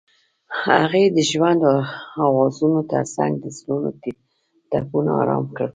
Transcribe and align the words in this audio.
هغې 0.63 1.03
د 1.15 1.17
ژور 1.31 1.57
اوازونو 2.25 2.79
ترڅنګ 2.91 3.31
د 3.43 3.45
زړونو 3.57 3.89
ټپونه 4.71 5.11
آرام 5.21 5.45
کړل. 5.55 5.69